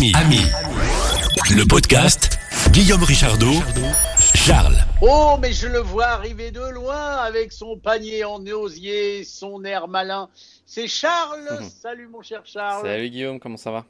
[0.00, 0.40] Ami, Ami,
[1.54, 2.38] le podcast
[2.70, 3.52] Guillaume Richardot,
[4.34, 4.78] Charles.
[5.02, 9.88] Oh, mais je le vois arriver de loin avec son panier en osier, son air
[9.88, 10.30] malin.
[10.64, 11.60] C'est Charles.
[11.82, 12.86] Salut mon cher Charles.
[12.86, 13.84] Salut Guillaume, comment ça va?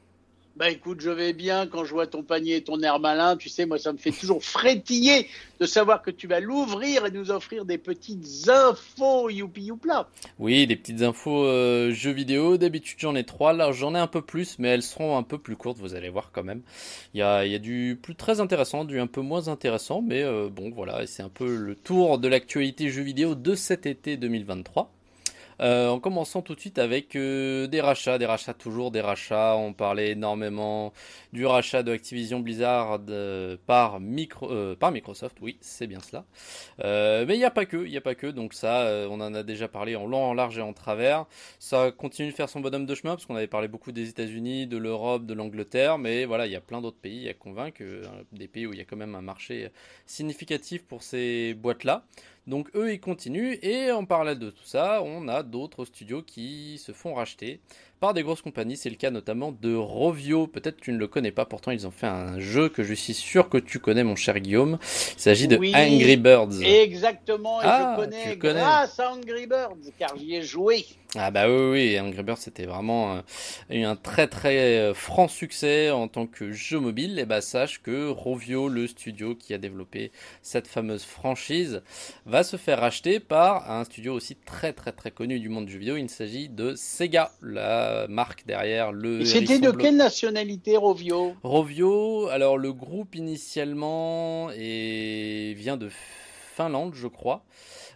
[0.56, 3.36] Bah écoute, je vais bien quand je vois ton panier et ton air malin.
[3.36, 5.26] Tu sais, moi, ça me fait toujours frétiller
[5.60, 10.08] de savoir que tu vas l'ouvrir et nous offrir des petites infos youpi youpla.
[10.38, 12.58] Oui, des petites infos euh, jeux vidéo.
[12.58, 13.52] D'habitude, j'en ai trois.
[13.52, 16.10] Là, j'en ai un peu plus, mais elles seront un peu plus courtes, vous allez
[16.10, 16.62] voir quand même.
[17.14, 20.70] Il y a, du plus très intéressant, du un peu moins intéressant, mais euh, bon,
[20.70, 24.90] voilà, c'est un peu le tour de l'actualité jeux vidéo de cet été 2023.
[25.60, 29.56] Euh, en commençant tout de suite avec euh, des rachats, des rachats toujours, des rachats.
[29.56, 30.92] On parlait énormément
[31.32, 36.24] du rachat de Activision Blizzard euh, par, micro, par Microsoft, oui, c'est bien cela.
[37.26, 39.34] mais il n'y a pas que, il n'y a pas que, donc ça, on en
[39.34, 41.26] a déjà parlé en long, en large et en travers.
[41.58, 44.66] Ça continue de faire son bonhomme de chemin, parce qu'on avait parlé beaucoup des États-Unis,
[44.66, 47.82] de l'Europe, de l'Angleterre, mais voilà, il y a plein d'autres pays à convaincre,
[48.32, 49.70] des pays où il y a quand même un marché
[50.06, 52.04] significatif pour ces boîtes-là.
[52.46, 53.58] Donc eux, ils continuent.
[53.62, 57.60] Et en parallèle de tout ça, on a d'autres studios qui se font racheter
[58.00, 58.76] par des grosses compagnies.
[58.76, 60.46] C'est le cas notamment de Rovio.
[60.46, 63.14] Peut-être tu ne le connais pas, pourtant ils ont fait un jeu que je suis
[63.14, 64.78] sûr que tu connais, mon cher Guillaume.
[65.16, 66.62] Il s'agit de Angry Birds.
[66.62, 70.86] Exactement, et ah, je connais, connais grâce à Angry Birds, car j'y ai joué.
[71.16, 73.20] Ah bah oui, oui, Angry Birds c'était vraiment euh,
[73.70, 77.18] eu un très très euh, franc succès en tant que jeu mobile.
[77.18, 81.82] Et bah sache que Rovio, le studio qui a développé cette fameuse franchise,
[82.26, 85.72] va se faire racheter par un studio aussi très très très connu du monde du
[85.72, 85.96] jeu vidéo.
[85.96, 89.24] Il s'agit de Sega, la marque derrière le.
[89.24, 91.34] C'était de quelle nationalité Rovio?
[91.42, 95.54] Rovio, alors le groupe initialement est...
[95.56, 95.88] vient de
[96.60, 97.42] Finlande, je crois.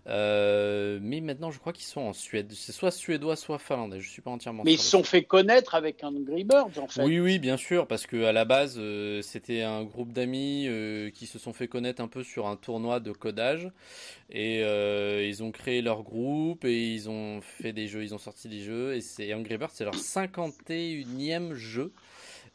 [0.06, 2.50] Euh, mais maintenant, je crois qu'ils sont en Suède.
[2.54, 4.00] C'est soit suédois, soit finlandais.
[4.00, 4.62] Je suis pas entièrement.
[4.64, 7.02] Mais ils se sont fait connaître avec Angry Birds, en fait.
[7.02, 11.10] Oui, oui, bien sûr, parce que à la base, euh, c'était un groupe d'amis euh,
[11.10, 13.70] qui se sont fait connaître un peu sur un tournoi de codage,
[14.30, 18.48] et ils ont créé leur groupe et ils ont fait des jeux, ils ont sorti
[18.48, 21.92] des jeux, et c'est Angry Birds, c'est leur 51e jeu.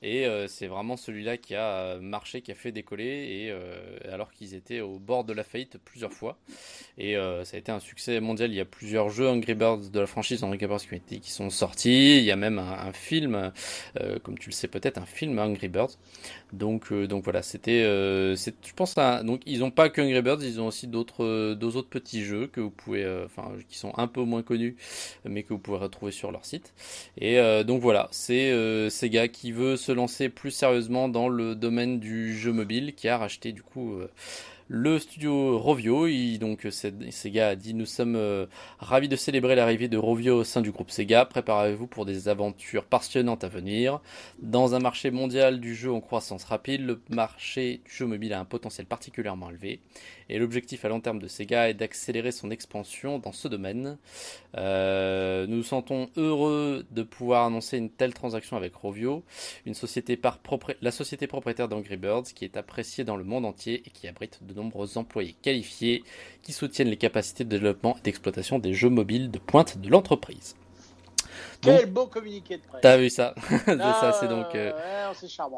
[0.02, 3.98] Et euh, c'est vraiment celui-là qui a euh, marché, qui a fait décoller, et euh,
[4.10, 6.38] alors qu'ils étaient au bord de la faillite plusieurs fois.
[6.98, 8.52] Et ça a été un succès mondial.
[8.52, 12.18] Il y a plusieurs jeux Angry Birds de la franchise Angry Birds qui, sont sortis.
[12.18, 13.54] Il y a même un, film,
[14.24, 15.98] comme tu le sais peut-être, un film Angry Birds.
[16.52, 20.68] Donc, donc voilà, c'était, je pense, donc ils n'ont pas que Angry Birds, ils ont
[20.68, 24.44] aussi d'autres, deux autres petits jeux que vous pouvez, enfin, qui sont un peu moins
[24.44, 24.76] connus,
[25.24, 26.74] mais que vous pouvez retrouver sur leur site.
[27.18, 32.38] Et donc voilà, c'est Sega qui veut se lancer plus sérieusement dans le domaine du
[32.38, 34.10] jeu mobile, qui a racheté du coup euh,
[34.72, 36.08] le studio Rovio.
[36.38, 38.46] donc Sega a dit nous sommes euh,
[38.78, 41.26] ravis de célébrer l'arrivée de Rovio au sein du groupe Sega.
[41.26, 44.00] Préparez-vous pour des aventures passionnantes à venir.
[44.38, 48.40] Dans un marché mondial du jeu en croissance rapide, le marché du jeu mobile a
[48.40, 49.80] un potentiel particulièrement élevé.
[50.30, 53.98] Et l'objectif à long terme de Sega est d'accélérer son expansion dans ce domaine.
[54.56, 59.24] Euh, nous nous sentons heureux de pouvoir annoncer une telle transaction avec Rovio,
[59.66, 60.40] une société par
[60.82, 64.40] la société propriétaire d'Angry Birds qui est appréciée dans le monde entier et qui abrite
[64.42, 66.04] de nombreux employés qualifiés
[66.44, 70.56] qui soutiennent les capacités de développement et d'exploitation des jeux mobiles de pointe de l'entreprise.
[71.62, 72.82] Quel beau communiqué de presse.
[72.82, 75.10] T'as vu ça Ça, c'est donc euh, ouais,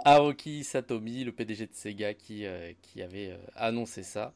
[0.06, 4.34] Aoki Satomi, le PDG de Sega, qui, euh, qui avait euh, annoncé ça.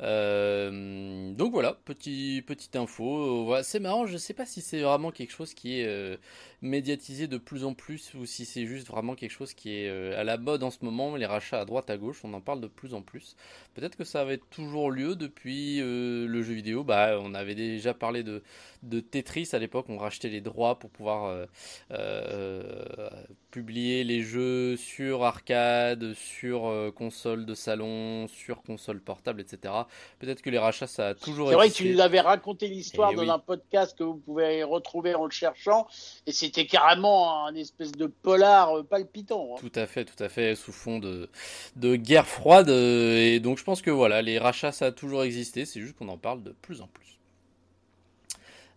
[0.00, 3.54] Euh, donc voilà, petit, petite info.
[3.62, 6.18] c'est marrant, je sais pas si c'est vraiment quelque chose qui est
[6.62, 10.24] médiatisé de plus en plus ou si c'est juste vraiment quelque chose qui est à
[10.24, 11.16] la mode en ce moment.
[11.16, 13.36] Les rachats à droite, à gauche, on en parle de plus en plus.
[13.74, 16.84] Peut-être que ça avait toujours lieu depuis le jeu vidéo.
[16.84, 18.42] Bah, on avait déjà parlé de,
[18.82, 21.46] de Tetris à l'époque, on rachetait les droits pour pouvoir euh,
[21.92, 23.10] euh,
[23.50, 29.72] publier les jeux sur arcade, sur euh, console de salon, sur console portable, etc.
[30.18, 31.48] Peut-être que les rachats, ça a toujours.
[31.48, 34.62] C'est vrai que tu nous avais raconté l'histoire eh dans un podcast que vous pouvez
[34.62, 35.86] retrouver en le cherchant,
[36.26, 39.50] et c'était carrément un espèce de polar palpitant.
[39.52, 39.60] Hein.
[39.60, 41.28] Tout à fait, tout à fait, sous fond de,
[41.76, 42.68] de guerre froide.
[42.68, 46.08] Et donc je pense que voilà, les rachats, ça a toujours existé, c'est juste qu'on
[46.08, 47.15] en parle de plus en plus.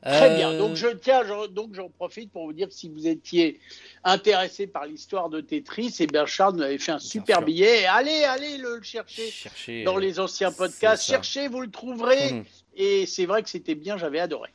[0.01, 0.57] Très bien.
[0.57, 3.59] Donc je tiens, donc j'en profite pour vous dire que si vous étiez
[4.03, 7.85] intéressé par l'histoire de Tetris, et eh Charles nous avait fait un super billet.
[7.85, 11.05] Allez, allez le chercher, dans les anciens podcasts.
[11.05, 12.31] Cherchez, vous le trouverez.
[12.31, 12.45] Hum.
[12.75, 14.49] Et c'est vrai que c'était bien, j'avais adoré.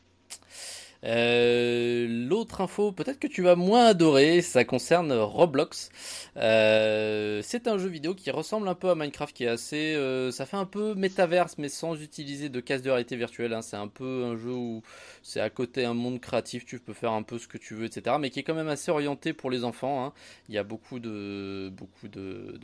[1.04, 5.90] Euh, l'autre info, peut-être que tu vas moins adorer, ça concerne Roblox.
[6.36, 10.30] Euh, c'est un jeu vidéo qui ressemble un peu à Minecraft, qui est assez, euh,
[10.30, 13.52] ça fait un peu métaverse, mais sans utiliser de casse de réalité virtuelle.
[13.52, 13.62] Hein.
[13.62, 14.82] C'est un peu un jeu où
[15.22, 17.84] c'est à côté un monde créatif, tu peux faire un peu ce que tu veux,
[17.84, 18.16] etc.
[18.18, 20.06] Mais qui est quand même assez orienté pour les enfants.
[20.06, 20.12] Hein.
[20.48, 22.58] Il y a beaucoup de, beaucoup de,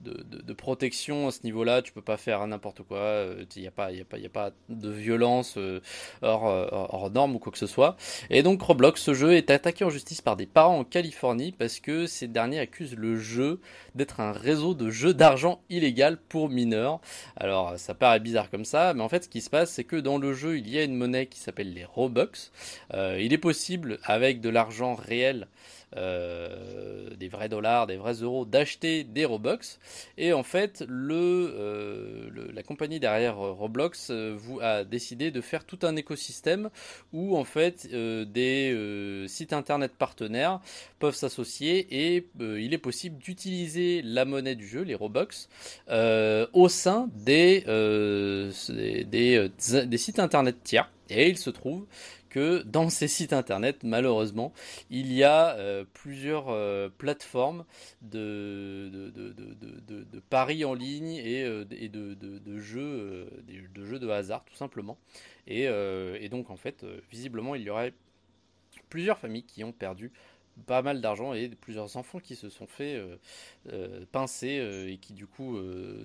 [0.00, 1.82] de, de, protection à ce niveau-là.
[1.82, 3.26] Tu peux pas faire n'importe quoi.
[3.54, 5.58] Il n'y a pas, a a pas de violence
[6.22, 7.83] hors, hors norme ou quoi que ce soit.
[8.30, 11.80] Et donc Roblox, ce jeu est attaqué en justice par des parents en Californie parce
[11.80, 13.60] que ces derniers accusent le jeu
[13.94, 17.00] d'être un réseau de jeux d'argent illégal pour mineurs.
[17.36, 19.96] Alors ça paraît bizarre comme ça, mais en fait ce qui se passe c'est que
[19.96, 22.50] dans le jeu il y a une monnaie qui s'appelle les Robux.
[22.92, 25.48] Euh, il est possible avec de l'argent réel
[25.96, 29.78] euh, des vrais dollars, des vrais euros, d'acheter des Robux.
[30.18, 35.64] Et en fait, euh, le, la compagnie derrière Roblox euh, vous a décidé de faire
[35.64, 36.70] tout un écosystème
[37.12, 40.60] où en fait des sites internet partenaires
[40.98, 45.48] peuvent s'associer et il est possible d'utiliser la monnaie du jeu, les Robux,
[45.88, 47.64] au sein des
[49.96, 50.90] sites internet tiers.
[51.10, 51.84] Et il se trouve
[52.34, 54.52] que dans ces sites internet, malheureusement,
[54.90, 57.64] il y a euh, plusieurs euh, plateformes
[58.02, 64.98] de, de, paris en ligne et, euh, de, jeux, de de hasard, tout simplement.
[65.46, 67.94] Et donc, en fait, visiblement, il y aurait
[68.88, 70.10] plusieurs familles qui ont perdu
[70.66, 73.16] pas mal d'argent et plusieurs enfants qui se sont fait euh,
[73.72, 75.58] euh, pincer euh, et qui du coup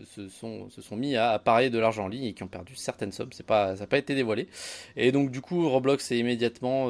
[0.06, 2.76] se, sont, se sont mis à, parler de l'argent en ligne et qui ont perdu
[2.76, 3.32] certaines sommes.
[3.32, 4.48] C'est pas, ça n'a pas été dévoilé.
[4.96, 6.90] Et donc du coup Roblox est immédiatement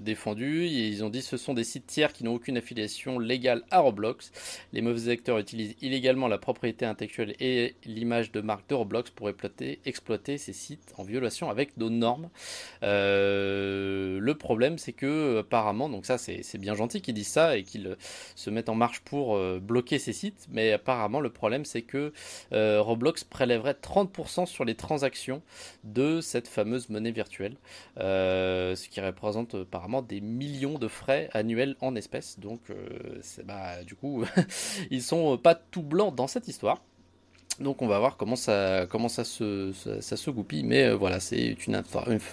[0.00, 0.64] défendu.
[0.64, 3.80] Et ils ont dit ce sont des sites tiers qui n'ont aucune affiliation légale à
[3.80, 4.32] Roblox.
[4.72, 9.28] Les mauvais acteurs utilisent illégalement la propriété intellectuelle et l'image de marque de Roblox pour
[9.28, 12.28] exploiter, exploiter ces sites en violation avec nos normes.
[12.82, 17.62] le problème c'est que apparemment, donc ça c'est c'est bien gentil qu'ils disent ça et
[17.62, 17.96] qu'ils euh,
[18.34, 22.12] se mettent en marche pour euh, bloquer ces sites, mais apparemment le problème c'est que
[22.52, 25.42] euh, Roblox prélèverait 30% sur les transactions
[25.84, 27.56] de cette fameuse monnaie virtuelle,
[27.96, 32.38] ce qui représente apparemment des millions de frais annuels en espèces.
[32.38, 32.60] Donc,
[33.44, 34.24] bah, du coup,
[34.90, 36.82] ils sont pas tout blancs dans cette histoire.
[37.60, 41.82] Donc on va voir comment ça, se, goupille, mais voilà, c'est une,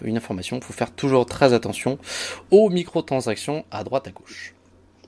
[0.03, 1.97] une information, il faut faire toujours très attention
[2.51, 4.53] aux microtransactions à droite à gauche.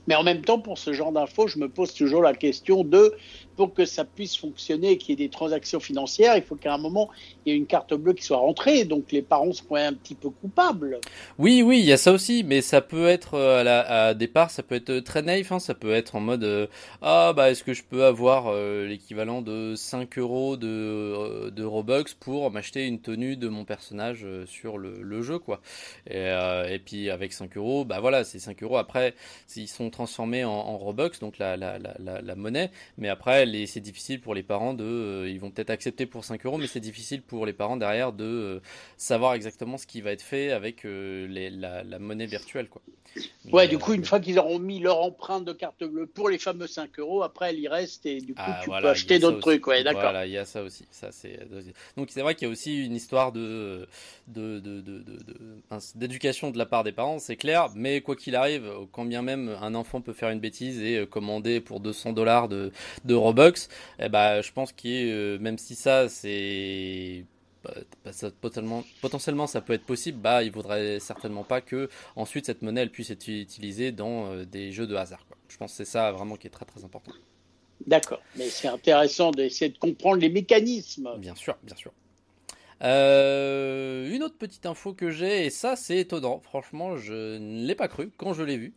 [0.06, 3.14] Mais en même temps, pour ce genre d'infos, je me pose toujours la question de
[3.56, 6.78] pour que ça puisse fonctionner qu'il y ait des transactions financières, il faut qu'à un
[6.78, 7.08] moment,
[7.44, 8.84] il y ait une carte bleue qui soit rentrée.
[8.84, 11.00] Donc les parents sont un petit peu coupables.
[11.38, 14.50] Oui, oui, il y a ça aussi, mais ça peut être euh, à, la, départ,
[14.50, 15.52] ça peut être très naïf.
[15.52, 16.66] Hein, ça peut être en mode euh,
[17.02, 22.14] ah bah est-ce que je peux avoir euh, l'équivalent de 5 euros de, de Robux
[22.20, 25.60] pour m'acheter une tenue de mon personnage sur le, jeu quoi.
[26.10, 26.26] Et,
[26.68, 28.76] et, puis avec 5 euros, bah voilà, c'est 5 euros.
[28.76, 29.14] Après,
[29.46, 33.80] s'ils sont transformés en, en Robux, donc la, la, la, la monnaie, mais après c'est
[33.80, 34.84] difficile pour les parents de.
[34.84, 38.12] Euh, ils vont peut-être accepter pour 5 euros, mais c'est difficile pour les parents derrière
[38.12, 38.60] de euh,
[38.96, 42.68] savoir exactement ce qui va être fait avec euh, la, monnaie virtuelle.
[42.68, 42.82] Quoi.
[43.50, 46.38] Ouais, du coup, une fois qu'ils auront mis leur empreinte de carte bleue pour les
[46.38, 49.40] fameux 5 euros, après, elle y reste et du coup, ah, tu peux acheter d'autres
[49.40, 49.66] trucs.
[49.66, 50.02] Ouais, d'accord.
[50.02, 50.84] Voilà, il y a ça aussi.
[50.90, 51.38] Ça, c'est...
[51.96, 53.88] Donc, c'est vrai qu'il y a aussi une histoire de,
[54.28, 54.60] de,
[55.94, 59.56] d'éducation de la part des parents, c'est clair, mais quoi qu'il arrive, quand bien même
[59.62, 62.72] un enfant peut faire une bêtise et commander pour 200 dollars de,
[63.04, 63.68] de Robux,
[63.98, 67.24] eh ben, je pense que euh, même si ça, c'est
[67.64, 67.74] bah,
[68.04, 68.10] bah,
[68.40, 72.82] potentiellement, potentiellement ça peut être possible, bah il vaudrait certainement pas que ensuite cette monnaie
[72.82, 75.26] elle puisse être utilisée dans euh, des jeux de hasard.
[75.48, 77.12] Je pense que c'est ça vraiment qui est très très important.
[77.86, 81.10] D'accord, mais c'est intéressant d'essayer de comprendre les mécanismes.
[81.18, 81.92] Bien sûr, bien sûr.
[82.82, 87.74] Euh, une autre petite info que j'ai, et ça c'est étonnant, franchement je ne l'ai
[87.74, 88.74] pas cru quand je l'ai vu.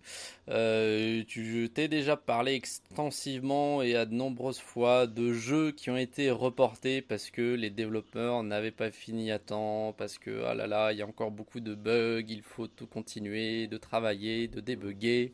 [0.50, 5.98] Euh, tu t'es déjà parlé extensivement et à de nombreuses fois de jeux qui ont
[5.98, 10.65] été reportés parce que les développeurs n'avaient pas fini à temps, parce que ah là
[10.65, 14.62] là, il y a encore beaucoup de bugs, il faut tout continuer, de travailler, de
[14.62, 15.34] débugger.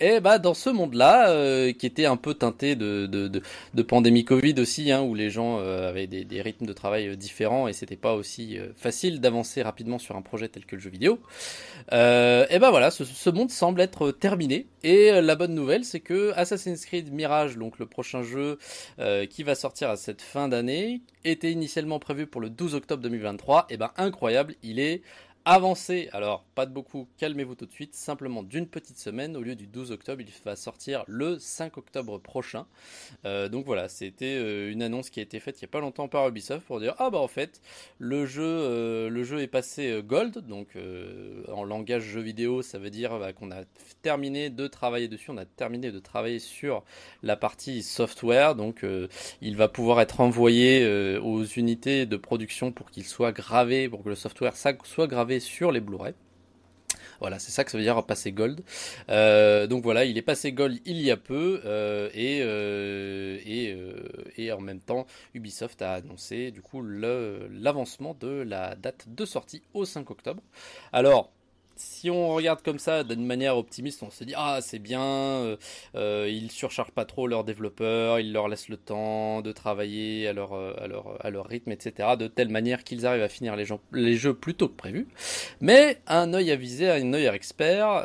[0.00, 4.24] Et bah dans ce monde-là, euh, qui était un peu teinté de, de, de, pandémie
[4.24, 8.14] Covid aussi, hein, où les gens avaient des, rythmes de travail différents et c'était pas
[8.14, 11.18] aussi euh, facile d'avancer rapidement sur un projet tel que le jeu vidéo.
[11.92, 14.66] Euh, et ben voilà, ce, monde semble être terminé.
[14.82, 18.58] Et euh, la bonne nouvelle, c'est que Assassin's Creed Mirage, donc le prochain jeu
[19.30, 23.66] qui va sortir à cette fin d'année, était initialement prévu pour le 12 octobre 2023.
[23.70, 25.02] Et ben incroyable, il est
[25.50, 26.08] avancé.
[26.12, 27.96] Alors, pas de beaucoup, calmez-vous tout de suite.
[27.96, 32.18] Simplement d'une petite semaine, au lieu du 12 octobre, il va sortir le 5 octobre
[32.18, 32.66] prochain.
[33.24, 35.80] Euh, donc voilà, c'était euh, une annonce qui a été faite il n'y a pas
[35.80, 37.60] longtemps par Ubisoft pour dire ah bah en fait
[37.98, 40.76] le jeu euh, est passé gold donc
[41.48, 43.64] en langage jeu vidéo ça veut dire bah, qu'on a
[44.02, 46.84] terminé de travailler dessus on a terminé de travailler sur
[47.22, 48.84] la partie software donc
[49.40, 50.86] il va pouvoir être envoyé
[51.18, 55.72] aux unités de production pour qu'il soit gravé pour que le software soit gravé sur
[55.72, 56.14] les Blu-ray
[57.20, 58.62] voilà, c'est ça que ça veut dire passer gold.
[59.10, 63.76] Euh, donc voilà, il est passé gold il y a peu euh, et, euh, et,
[64.36, 69.62] et, en même temps, Ubisoft a annoncé du coup l'avancement de la date de sortie
[69.74, 70.42] au 5 octobre.
[70.92, 71.30] Alors,
[71.80, 75.56] si on regarde comme ça d'une manière optimiste, on se dit ah c'est bien, euh,
[75.94, 80.32] euh, ils surchargent pas trop leurs développeurs, ils leur laissent le temps de travailler à
[80.32, 82.10] leur, euh, à leur, à leur rythme, etc.
[82.18, 85.08] de telle manière qu'ils arrivent à finir les, gens, les, jeux plus tôt que prévu.
[85.60, 88.04] Mais un œil avisé, un œil expert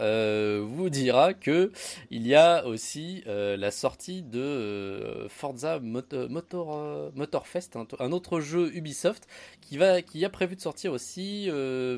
[0.63, 1.72] vous dira que
[2.12, 9.27] il y a aussi la sortie de Forza Motor, Motor, Motorfest, un, autre jeu Ubisoft
[9.62, 11.50] qui va qui a prévu de sortir aussi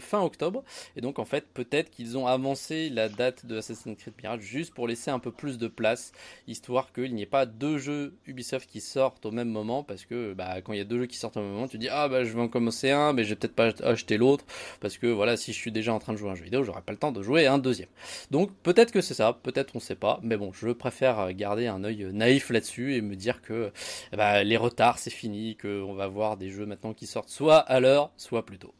[0.01, 0.63] fin octobre.
[0.95, 4.41] Et donc en fait peut peut-être qu'ils ont avancé la date de Assassin's Creed Mirage
[4.41, 6.11] juste pour laisser un peu plus de place,
[6.47, 10.33] histoire qu'il n'y ait pas deux jeux Ubisoft qui sortent au même moment, parce que
[10.33, 12.07] bah, quand il y a deux jeux qui sortent au même moment, tu dis ah
[12.07, 14.45] bah je vais en commencer un, mais je vais peut-être pas acheter l'autre,
[14.79, 16.81] parce que voilà, si je suis déjà en train de jouer un jeu vidéo, j'aurai
[16.81, 17.89] pas le temps de jouer un deuxième.
[18.31, 21.83] Donc peut-être que c'est ça, peut-être on sait pas, mais bon, je préfère garder un
[21.83, 23.71] œil naïf là-dessus et me dire que
[24.13, 27.79] bah, les retards c'est fini, qu'on va voir des jeux maintenant qui sortent soit à
[27.79, 28.73] l'heure, soit plus tôt.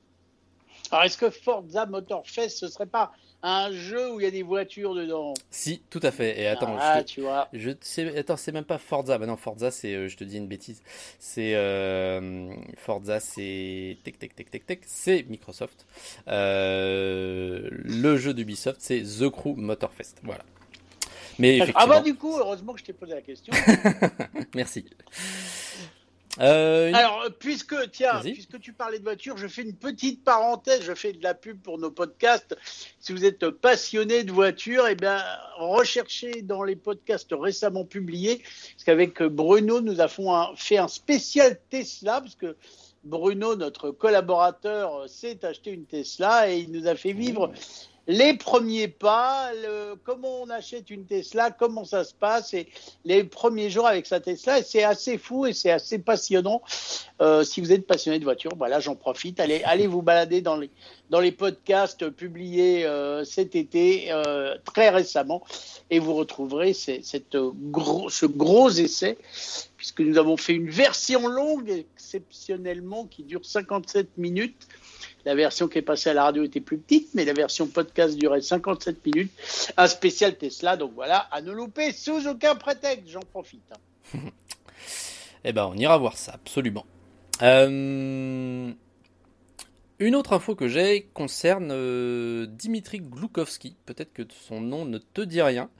[0.91, 3.11] Alors, est-ce que Forza Motorfest, ce serait pas
[3.43, 5.33] un jeu où il y a des voitures dedans?
[5.49, 6.39] Si, tout à fait.
[6.39, 7.47] Et attends, ah, tu vois.
[7.53, 9.17] Je sais, attends, c'est même pas Forza.
[9.17, 10.81] Bah non, Forza, c'est, euh, je te dis une bêtise.
[11.19, 14.79] C'est euh, Forza, c'est tech, tech, tech, tech, tech.
[14.85, 15.85] C'est Microsoft.
[16.27, 20.15] Euh, le jeu d'Ubisoft, c'est The Crew Motorfest.
[20.23, 20.43] Voilà.
[21.39, 21.81] Mais effectivement...
[21.83, 23.53] Ah bah du coup, heureusement que je t'ai posé la question.
[24.55, 24.85] Merci.
[26.39, 30.93] Euh, Alors, puisque, tiens, puisque tu parlais de voiture, je fais une petite parenthèse, je
[30.93, 32.55] fais de la pub pour nos podcasts.
[32.99, 35.19] Si vous êtes passionné de voiture, eh bien,
[35.57, 38.43] recherchez dans les podcasts récemment publiés,
[38.73, 42.55] parce qu'avec Bruno, nous avons fait un spécial Tesla, parce que
[43.03, 47.51] Bruno, notre collaborateur, s'est acheté une Tesla et il nous a fait vivre
[48.07, 49.51] les premiers pas,
[50.05, 52.67] comment on achète une Tesla, comment ça se passe, et
[53.03, 54.63] les premiers jours avec sa Tesla.
[54.63, 56.61] C'est assez fou et c'est assez passionnant.
[57.21, 59.39] Euh, si vous êtes passionné de voiture, voilà, j'en profite.
[59.41, 60.69] Allez, allez vous balader dans les,
[61.09, 65.43] dans les podcasts publiés euh, cet été, euh, très récemment,
[65.89, 69.17] et vous retrouverez cette gros, ce gros essai,
[69.75, 74.67] puisque nous avons fait une version longue exceptionnellement qui dure 57 minutes
[75.25, 78.17] la version qui est passée à la radio était plus petite, mais la version podcast
[78.17, 79.31] durait 57 minutes.
[79.75, 83.61] Un spécial Tesla, donc voilà, à ne louper sous aucun prétexte, j'en profite.
[85.43, 86.85] eh ben, on ira voir ça, absolument.
[87.41, 88.71] Euh,
[89.99, 93.75] une autre info que j'ai concerne euh, Dimitri Gloukovski.
[93.87, 95.71] Peut-être que son nom ne te dit rien.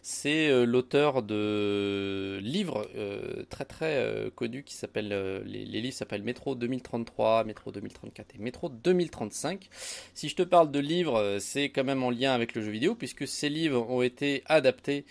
[0.00, 6.22] C'est euh, l'auteur de livres euh, très très connus qui s'appellent les, les, livres s'appellent
[6.22, 9.68] Métro 2033, Métro 2034 et Métro 2035.
[10.14, 12.94] Si je te parle de livres, c'est quand même en lien avec le jeu vidéo
[12.94, 15.04] puisque ces livres ont été adaptés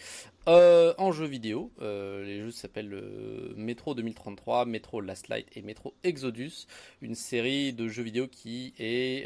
[0.47, 5.61] euh, en jeu vidéo, euh, les jeux s'appellent euh, Metro 2033, Metro Last Light et
[5.61, 6.67] Metro Exodus,
[7.01, 9.25] une série de jeux vidéo qui est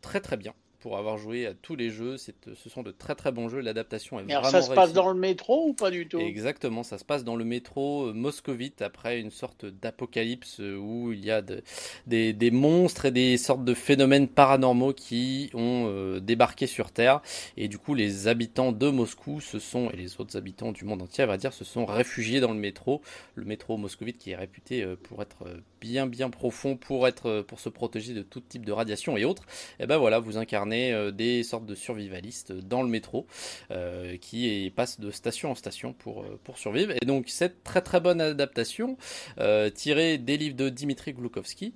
[0.00, 2.16] très très bien pour avoir joué à tous les jeux.
[2.18, 3.60] Ce sont de très très bons jeux.
[3.60, 4.42] L'adaptation est vraiment.
[4.42, 6.18] Ça se passe dans le métro ou pas du tout?
[6.18, 11.12] Exactement, ça se passe dans le métro euh, moscovite après une sorte d'apocalypse euh, où
[11.12, 11.40] il y a
[12.06, 17.22] des, des, monstres et des sortes de phénomènes paranormaux qui ont euh, débarqué sur Terre.
[17.56, 21.02] Et du coup, les habitants de Moscou se sont, et les autres habitants du monde
[21.02, 23.02] entier, à va dire, se sont réfugiés dans le métro.
[23.36, 25.44] Le métro moscovite qui est réputé pour être
[25.80, 29.44] bien bien profond, pour, être, pour se protéger de tout type de radiation et autres.
[29.78, 33.26] Et ben voilà, vous incarnez euh, des sortes de survivalistes dans le métro
[33.70, 36.92] euh, qui passent de station en station pour, euh, pour survivre.
[37.00, 38.96] Et donc cette très très bonne adaptation
[39.74, 41.72] tirée des livres de Dimitri Gloukovski,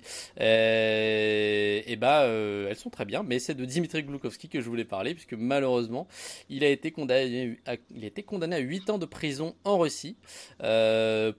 [1.97, 5.33] bah elles sont très bien, mais c'est de Dimitri Gloukovski que je voulais parler puisque
[5.33, 6.07] malheureusement
[6.49, 9.77] il a été condamné à, il a été condamné à 8 ans de prison en
[9.77, 10.17] Russie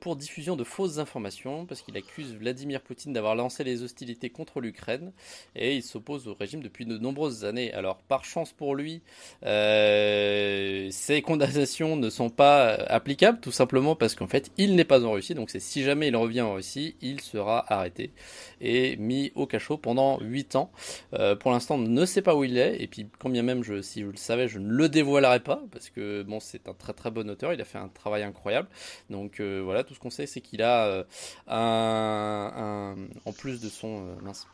[0.01, 4.61] pour diffusion de fausses informations parce qu'il accuse Vladimir Poutine d'avoir lancé les hostilités contre
[4.61, 5.13] l'Ukraine
[5.57, 7.73] et il s'oppose au régime depuis de nombreuses années années.
[7.73, 9.03] Alors, par chance pour lui,
[9.45, 15.05] euh, ces condamnations ne sont pas applicables, tout simplement parce qu'en fait, il n'est pas
[15.05, 15.35] en Russie.
[15.35, 18.13] Donc, c'est si jamais il revient en Russie, il sera arrêté
[18.61, 20.71] et mis au cachot pendant 8 ans.
[21.15, 22.81] Euh, pour l'instant, on ne sait pas où il est.
[22.83, 25.91] Et puis, combien même, je, si je le savais, je ne le dévoilerai pas parce
[25.91, 27.53] que bon, c'est un très très bon auteur.
[27.53, 28.69] Il a fait un travail incroyable.
[29.11, 31.05] Donc euh, voilà, tout ce qu'on sait, c'est qu'il a euh,
[31.49, 34.47] un, en plus de son mince,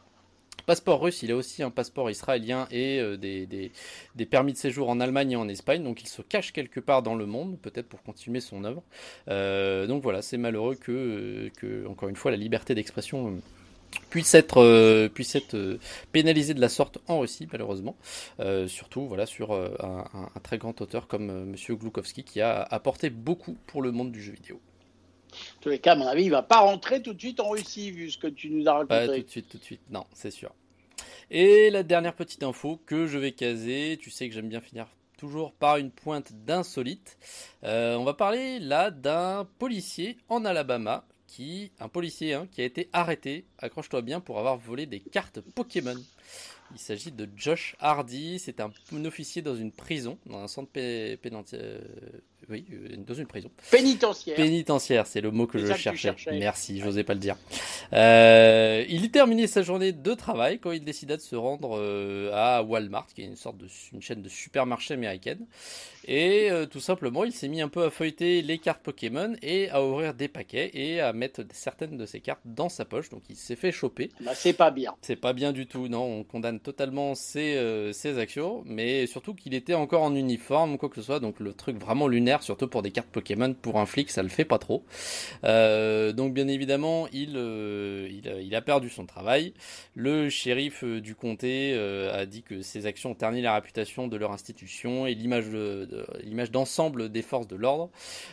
[0.66, 5.00] passeport russe, il a aussi un passeport israélien et des, des, permis de séjour en
[5.00, 5.82] Allemagne et en Espagne.
[5.82, 8.82] Donc il se cache quelque part dans le monde, peut-être pour continuer son œuvre.
[9.86, 11.50] donc voilà, c'est malheureux que,
[11.86, 13.40] encore une fois, la liberté d'expression
[14.00, 15.78] puisse être, euh, puisse être euh,
[16.12, 17.96] pénalisé de la sorte en Russie, malheureusement.
[18.40, 20.04] Euh, surtout voilà, sur un,
[20.42, 24.32] très grand auteur comme Monsieur Glukowski qui a apporté beaucoup pour le monde du jeu
[24.32, 24.60] vidéo.
[25.58, 27.48] En tous les cas, à mon avis, il va pas rentrer tout de suite en
[27.50, 28.88] Russie, vu ce que tu nous as raconté.
[28.88, 30.52] Pas tout de suite, tout de suite, non, c'est sûr.
[31.30, 34.86] Et la dernière petite info que je vais caser, tu sais que j'aime bien finir
[35.16, 37.16] toujours par une pointe d'insolite.
[37.62, 41.04] on va parler là d'un policier en Alabama
[41.80, 45.96] un policier hein, qui a été arrêté, accroche-toi bien, pour avoir volé des cartes Pokémon.
[46.72, 48.72] Il s'agit de Josh Hardy, c'est un,
[49.04, 51.80] officier dans une prison, dans un centre pénitentiaire,
[52.48, 53.50] oui, euh, dans une prison.
[53.70, 54.36] Pénitentiaire.
[54.36, 56.14] Pénitentiaire, c'est le mot que je cherchais.
[56.32, 57.36] Merci, j'osais pas le dire.
[57.92, 62.62] Euh, il terminé sa journée de travail quand il décida de se rendre euh, à
[62.62, 65.46] Walmart, qui est une sorte de une chaîne de supermarché américaine.
[66.06, 69.70] Et euh, tout simplement, il s'est mis un peu à feuilleter les cartes Pokémon et
[69.70, 73.08] à ouvrir des paquets et à mettre certaines de ces cartes dans sa poche.
[73.08, 74.10] Donc il s'est fait choper.
[74.20, 74.94] Bah, c'est pas bien.
[75.00, 76.02] C'est pas bien du tout, non.
[76.02, 80.96] On condamne totalement ses, ses actions, mais surtout qu'il était encore en uniforme, quoi que
[80.96, 81.20] ce soit.
[81.20, 83.54] Donc le truc vraiment lunaire surtout pour des cartes Pokémon.
[83.54, 84.84] Pour un flic, ça le fait pas trop.
[85.44, 89.54] Euh, donc bien évidemment, il, euh, il, a perdu son travail.
[89.94, 94.16] Le shérif euh, du comté a dit que ses actions ont terni la réputation de
[94.16, 97.90] leur institution et l'image de, l'image d'ensemble des forces de l'ordre.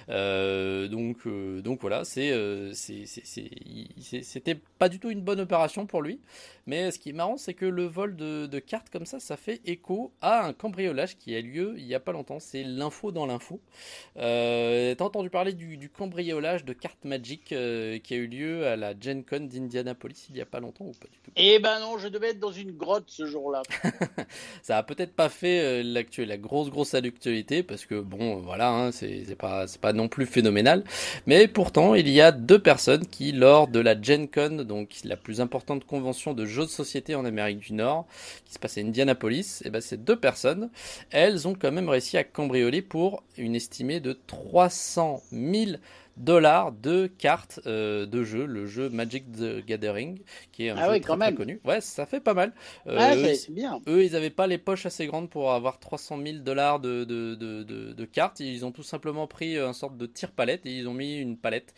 [0.08, 1.28] donc
[1.64, 2.32] donc voilà, c'est
[2.74, 6.20] c'était pas du tout une bonne opération pour lui.
[6.68, 9.36] Mais ce qui est marrant, c'est que le vol de, de, cartes comme ça, ça
[9.36, 12.40] fait écho à un cambriolage qui a lieu il y a pas longtemps.
[12.40, 13.60] C'est l'info dans l'info.
[14.18, 18.76] Euh, T'as entendu parler du, cambriolage de cartes Magic euh, qui a eu lieu à
[18.76, 21.32] la Gen Con d'Indianapolis il y a pas longtemps ou pas du tout?
[21.36, 23.62] Eh ben non, je devais être dans une grotte ce jour-là.
[24.62, 28.92] ça a peut-être pas fait euh, la grosse grosse actualité parce que bon, voilà, hein,
[28.92, 30.84] c'est pas c'est pas non plus phénoménal.
[31.26, 35.18] Mais pourtant, il y a deux personnes qui, lors de la Gen Con, donc la
[35.18, 38.06] plus importante convention de jeux de société en Amérique du Nord,
[38.46, 40.70] qui se passe à Indianapolis, et eh ben ces deux personnes,
[41.10, 45.78] elles ont quand même réussi à cambrioler pour une estimée de 300 000
[46.24, 50.20] dollars de cartes euh, de jeu, le jeu Magic the Gathering,
[50.52, 51.60] qui est un ah jeu très, connu.
[51.64, 52.54] Ouais, ça fait pas mal.
[52.88, 53.82] Euh, ah, c'est bien.
[53.88, 57.36] Eux, ils n'avaient pas les poches assez grandes pour avoir 300 000 dollars de, de,
[57.36, 58.40] de, de, cartes.
[58.40, 61.74] Ils ont tout simplement pris un sorte de tire-palette et ils ont mis une palette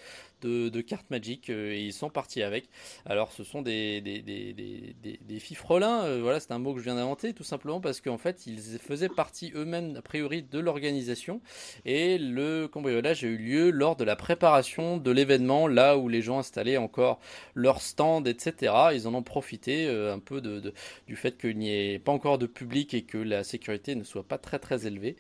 [0.48, 2.70] de, cartes Magic euh, et ils sont partis avec.
[3.06, 6.80] Alors ce sont des, des, des, des, des fifrelins, euh, voilà c'est un mot que
[6.80, 10.60] je viens d'inventer tout simplement parce qu'en fait ils faisaient partie eux-mêmes a priori de
[10.60, 11.42] l'organisation
[11.86, 16.22] et le cambriolage a eu lieu lors de la préparation de l'événement là où les
[16.22, 17.20] gens installaient encore
[17.54, 18.74] leur stand etc.
[18.94, 20.74] Ils en ont profité euh, un peu de,
[21.08, 24.24] du fait qu'il n'y ait pas encore de public et que la sécurité ne soit
[24.24, 25.16] pas très très élevée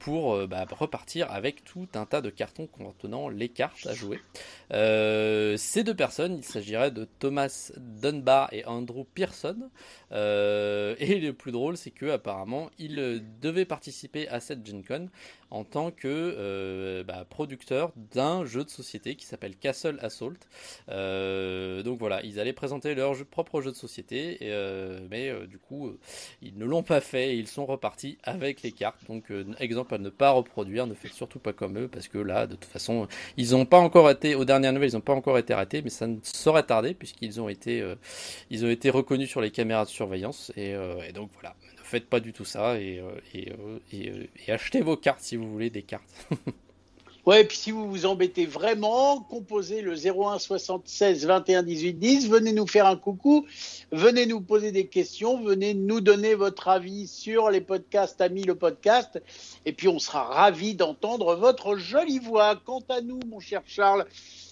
[0.00, 4.20] pour bah, repartir avec tout un tas de cartons contenant les cartes à jouer
[4.72, 9.70] euh, ces deux personnes, il s'agirait de Thomas Dunbar et Andrew Pearson.
[10.12, 15.08] Euh, et le plus drôle, c'est que apparemment, ils devaient participer à cette Gen Con
[15.50, 20.34] en tant que euh, bah, producteur d'un jeu de société qui s'appelle Castle Assault.
[20.88, 24.38] Euh, donc voilà, ils allaient présenter leur propre jeu de société,
[25.10, 25.96] mais du coup,
[26.42, 29.00] ils ne l'ont pas fait et ils sont repartis avec les cartes.
[29.08, 32.46] Donc exemple à ne pas reproduire, ne faites surtout pas comme eux parce que là,
[32.46, 35.38] de toute façon, ils n'ont pas encore été, aux dernières nouvelles, ils n'ont pas encore
[35.38, 39.50] été ratés, mais ça ne saurait tarder puisqu'ils ont été, ont été reconnus sur les
[39.50, 40.52] caméras de surveillance.
[40.58, 41.54] Euh, et, donc voilà,
[41.86, 45.70] faites pas du tout ça et, euh, euh, et, achetez vos cartes si vous voulez
[45.70, 46.26] des cartes.
[47.26, 52.28] Ouais, et puis si vous vous embêtez vraiment, composez le 01 76 21 18 10,
[52.28, 53.44] venez nous faire un coucou,
[53.90, 58.54] venez nous poser des questions, venez nous donner votre avis sur les podcasts Amis le
[58.54, 59.20] podcast,
[59.64, 62.54] et puis on sera ravis d'entendre votre jolie voix.
[62.64, 64.06] Quant à nous, mon cher Charles,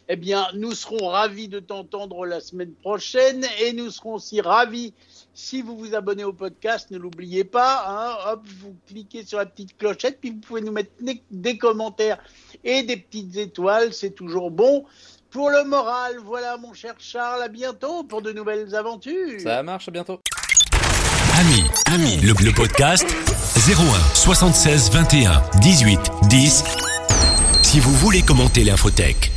[0.09, 4.93] eh bien, nous serons ravis de t'entendre la semaine prochaine et nous serons aussi ravis
[5.35, 9.47] si vous vous abonnez au podcast, ne l'oubliez pas, hein, hop, vous cliquez sur la
[9.47, 10.93] petite clochette, puis vous pouvez nous mettre
[11.31, 12.19] des commentaires
[12.63, 14.85] et des petites étoiles, c'est toujours bon.
[15.31, 19.41] Pour le moral, voilà mon cher Charles, à bientôt pour de nouvelles aventures.
[19.41, 20.21] Ça marche, à bientôt.
[21.41, 23.05] Ami, ami, le, le podcast
[23.57, 26.65] 01 76 21 18 10.
[27.63, 29.34] Si vous voulez commenter l'infotech.